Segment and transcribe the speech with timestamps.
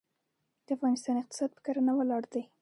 [0.65, 2.43] د افغانستان اقتصاد په کرنه ولاړ دی.